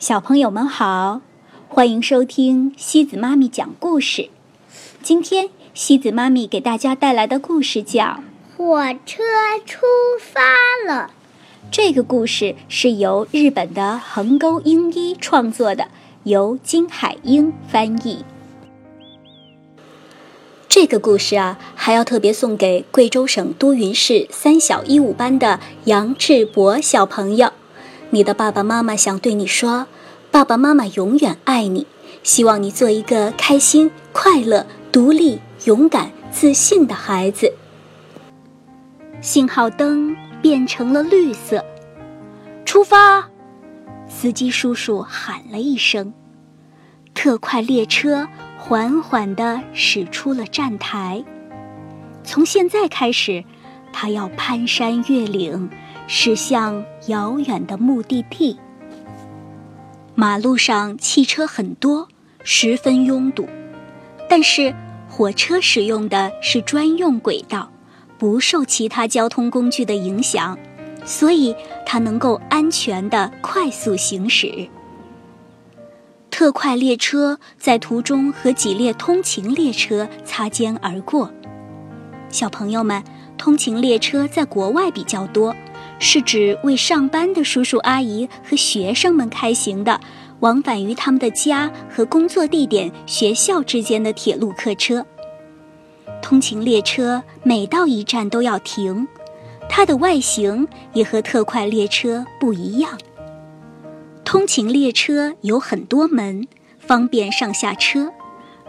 [0.00, 1.20] 小朋友们好，
[1.68, 4.30] 欢迎收听西子妈咪讲故事。
[5.02, 8.04] 今天西子妈咪给大家带来的故事叫
[8.56, 9.22] 《火车
[9.66, 9.82] 出
[10.18, 10.40] 发
[10.90, 11.10] 了》。
[11.70, 15.88] 这个故事是由日本的横沟英一创作的，
[16.24, 18.24] 由金海英翻译。
[20.66, 27.52] 这个故事啊，还要特别送给贵州省都匀市三小一五班的杨志博小朋友。
[28.12, 29.86] 你的爸爸妈妈想对你说
[30.32, 31.86] ：“爸爸妈妈永远爱你，
[32.24, 37.52] 希望你做一个开心、快乐、独立、勇敢、自信的孩子。”
[39.22, 41.64] 信号灯变成了绿色，
[42.64, 43.28] 出发！
[44.08, 46.12] 司机叔叔喊了一声，
[47.14, 48.26] 特快列车
[48.58, 51.24] 缓缓地驶出了站台。
[52.24, 53.44] 从现在开始，
[53.92, 55.70] 它要攀山越岭。
[56.12, 58.58] 驶向遥远的目的地。
[60.16, 62.08] 马路上汽车很多，
[62.42, 63.48] 十分拥堵，
[64.28, 64.74] 但是
[65.08, 67.70] 火车使用的是专用轨道，
[68.18, 70.58] 不受其他交通工具的影响，
[71.04, 71.54] 所以
[71.86, 74.66] 它能够安全的快速行驶。
[76.28, 81.30] 特快列车在途中和几列通勤列车擦肩而过。
[82.30, 83.00] 小朋友们，
[83.38, 85.54] 通勤列车在国外比较多。
[86.00, 90.00] 是指为上班的叔叔阿姨和学生们开行的，
[90.40, 95.06] 往返于他们的家和工作地点、学校之间的铁路客车。
[96.22, 99.06] 通勤列车每到一站都要停，
[99.68, 102.98] 它的外形也和特快列车不一样。
[104.24, 106.46] 通勤列车有很多门，
[106.78, 108.10] 方便上下车，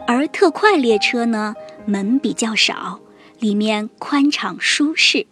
[0.06, 3.00] 而特快列车呢，门比较少，
[3.40, 5.28] 里面宽敞舒适。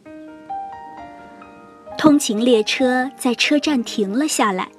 [2.00, 4.70] 通勤列车在车站停了下来，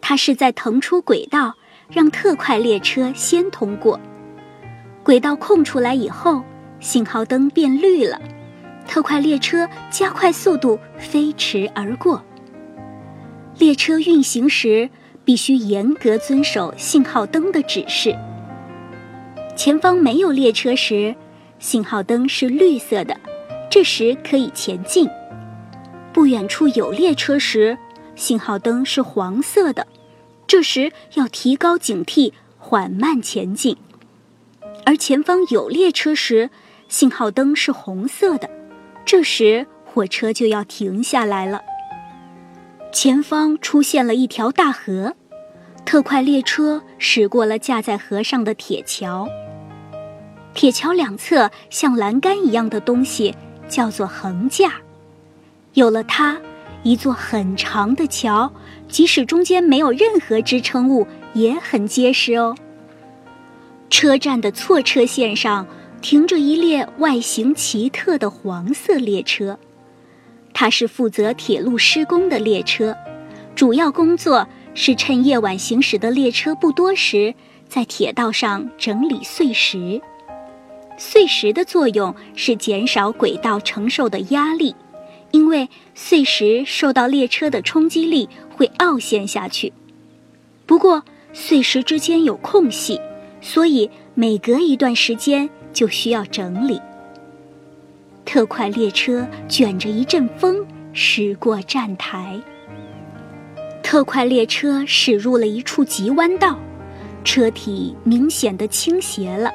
[0.00, 1.52] 它是在腾出轨道，
[1.90, 3.98] 让特快列车先通过。
[5.02, 6.40] 轨道空出来以后，
[6.78, 8.16] 信号灯变绿了，
[8.86, 12.22] 特快列车加快速度飞驰而过。
[13.58, 14.88] 列车运行时
[15.24, 18.16] 必须严格遵守信号灯的指示。
[19.56, 21.12] 前方没有列车时，
[21.58, 23.16] 信号灯是绿色的，
[23.68, 25.10] 这时可以前进。
[26.12, 27.78] 不远处有列车时，
[28.14, 29.86] 信号灯是黄色的，
[30.46, 33.76] 这时要提高警惕，缓慢前进；
[34.84, 36.50] 而前方有列车时，
[36.88, 38.50] 信号灯是红色的，
[39.06, 41.62] 这时火车就要停下来了。
[42.92, 45.16] 前方出现了一条大河，
[45.86, 49.26] 特快列车驶过了架在河上的铁桥。
[50.52, 53.34] 铁桥两侧像栏杆一样的东西
[53.66, 54.74] 叫做横架。
[55.74, 56.38] 有了它，
[56.82, 58.52] 一座很长的桥，
[58.88, 62.54] 即使中间没有任何支撑物，也很结实哦。
[63.88, 65.66] 车站的错车线上
[66.00, 69.58] 停着一列外形奇特的黄色列车，
[70.52, 72.96] 它是负责铁路施工的列车，
[73.54, 77.34] 主要工作是趁夜晚行驶的列车不多时，
[77.68, 80.00] 在铁道上整理碎石。
[80.98, 84.74] 碎石的作用是减少轨道承受的压力。
[85.32, 89.72] 因为碎石受到列车的冲击力会凹陷下去，
[90.66, 93.00] 不过碎石之间有空隙，
[93.40, 96.80] 所以每隔一段时间就需要整理。
[98.24, 102.40] 特快列车卷着一阵风驶过站台。
[103.82, 106.58] 特快列车驶入了一处急弯道，
[107.24, 109.50] 车体明显的倾斜了，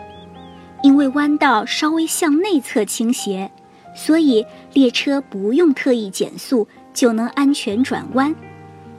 [0.83, 3.49] 因为弯道稍微向内侧倾斜。
[3.97, 8.33] 所以，列车不用特意减速就能安全转弯，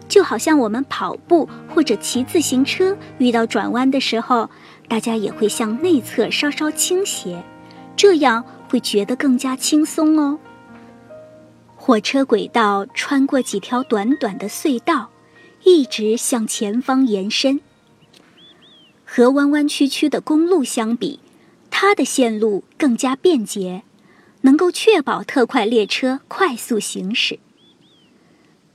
[0.09, 4.51] 就好像我们跑步或者骑自行车遇到转弯的时候，
[4.89, 7.41] 大家也会向内侧稍稍倾斜，
[7.97, 10.37] 这样会觉得更加轻松哦。
[11.77, 15.11] 火车轨道穿过几条短短的隧道，
[15.63, 17.61] 一直向前方延伸。
[19.05, 21.21] 和弯弯曲曲的公路相比，
[21.71, 23.85] 它的线路更加便捷。
[24.43, 27.39] 能够确保特快列车快速行驶。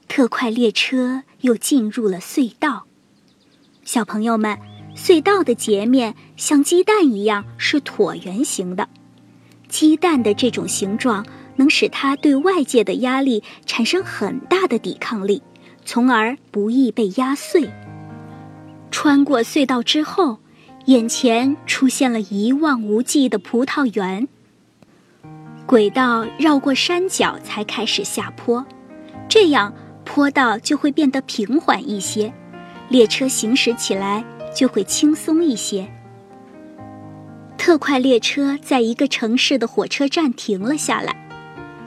[0.08, 2.86] 特快列车又进入了隧道。
[3.84, 4.58] 小朋友们，
[4.96, 8.88] 隧道的截面像鸡蛋一样是椭圆形的。
[9.68, 11.26] 鸡蛋的这种形状
[11.56, 15.42] 能使它对外界的压力产生很大的抵抗力，
[15.84, 17.70] 从而不易被压碎。
[18.92, 20.38] 穿过隧道之后，
[20.86, 24.28] 眼前出现了一望无际的葡萄园。
[25.66, 28.66] 轨道绕过山脚才开始下坡，
[29.30, 29.74] 这样
[30.04, 32.32] 坡道就会变得平缓一些，
[32.90, 34.24] 列车行驶起来
[34.54, 35.90] 就会轻松一些。
[37.58, 41.16] 特快列车在一个城市的火车站停了下来，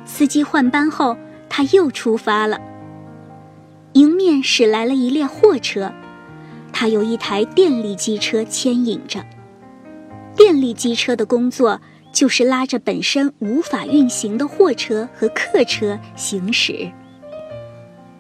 [0.07, 1.17] 司机换班后，
[1.49, 2.59] 他又出发了。
[3.93, 5.93] 迎面驶来了一列货车，
[6.73, 9.23] 它有一台电力机车牵引着。
[10.35, 11.81] 电力机车的工作
[12.17, 16.91] 就是拉着本身无法运行的货车和客车行驶。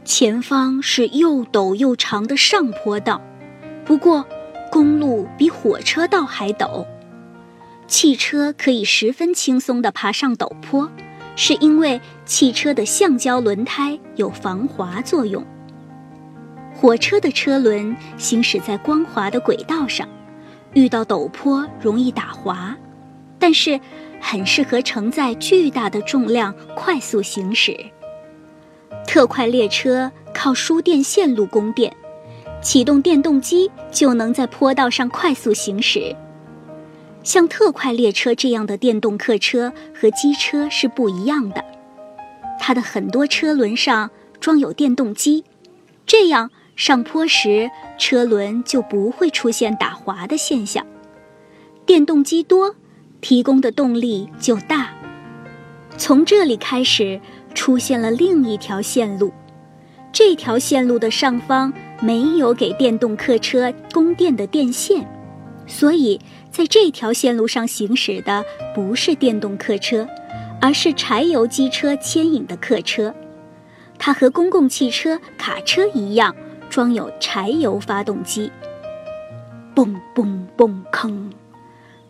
[0.05, 3.23] 前方是又陡又长的上坡道，
[3.87, 4.23] 不过
[4.71, 6.85] 公路比火车道还陡。
[7.87, 10.91] 汽车可以十分轻松地爬上陡坡，
[11.35, 15.43] 是因为汽车的橡胶轮胎有防滑作用。
[16.75, 20.07] 火车的车轮行驶在光滑的轨道上，
[20.75, 22.77] 遇到陡坡容易打滑，
[23.39, 23.79] 但是
[24.21, 27.79] 很适合承载巨大的重量快速行驶。
[29.07, 31.95] 特快列车靠输电线路供电，
[32.61, 36.15] 启动电动机就能在坡道上快速行驶。
[37.23, 41.65] 像特快列车这样的电动客车和机车是不一样的，
[42.59, 44.11] 它的很多车轮上
[44.41, 45.45] 装有电动机，
[46.07, 46.51] 这样。
[46.77, 50.85] 上坡时，车轮就不会出现打滑的现象。
[51.87, 52.75] 电动机多，
[53.21, 54.91] 提供的动力就大。
[55.97, 57.21] 从这里开始，
[57.55, 59.33] 出现了另一条线路。
[60.13, 65.07] 这条线路的上方没有给电动客车供电的电线，
[65.67, 66.21] 所以
[66.51, 70.09] 在这条线路上行驶的不是电动客车，
[70.61, 73.15] 而是柴油机车牵引的客车。
[73.99, 76.35] 它和公共汽车、卡车一样。
[76.69, 78.51] 装有柴油发动机，
[79.75, 81.31] 嘣嘣嘣吭，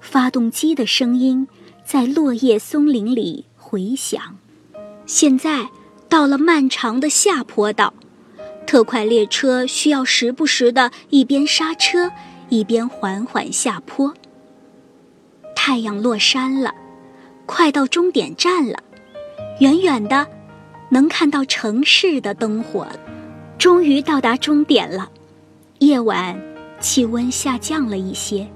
[0.07, 1.49] 发动机的声音
[1.85, 4.39] 在落叶松林里回响。
[5.05, 5.69] 现在
[6.09, 7.93] 到了漫长的下坡道，
[8.67, 12.11] 特快列车需要时不时的一边刹车，
[12.49, 14.15] 一边缓缓下坡。
[15.57, 16.73] 太阳落山了，
[17.45, 18.79] 快到终点站了，
[19.59, 20.27] 远远的
[20.89, 22.87] 能看到城市的灯火。
[23.59, 25.11] 终于到达终点了，
[25.81, 26.41] 夜晚
[26.79, 28.47] 气温下降了一些，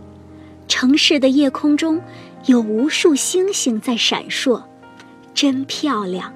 [0.70, 2.00] 城市的夜空中
[2.46, 4.62] 有无数星星在闪烁，
[5.34, 6.32] 真漂亮。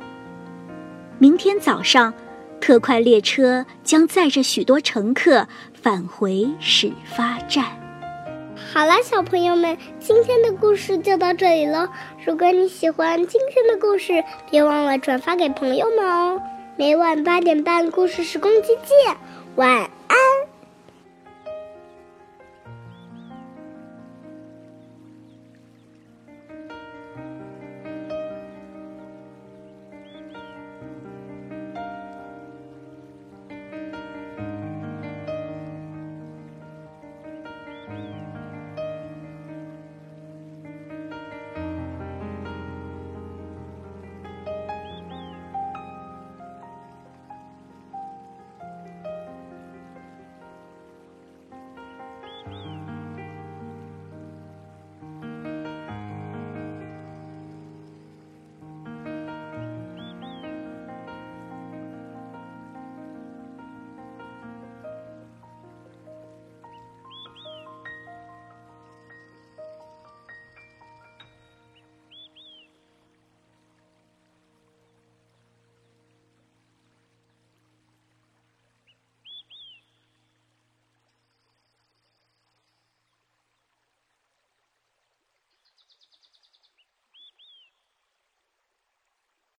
[1.18, 2.12] 明天早上，
[2.60, 7.64] 特快列车将载着许多乘客返回始发站。
[8.72, 11.88] 好了，小朋友们，今天的故事就到这里了。
[12.26, 16.42] 如果你喜欢今天的故事，别忘了转发给朋友们哦。
[16.76, 19.16] 每晚八点半，故事时光机见，
[19.54, 19.88] 晚。